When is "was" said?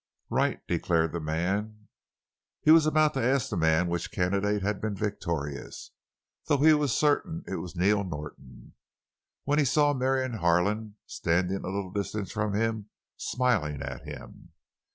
2.71-2.87, 6.73-6.91, 7.57-7.75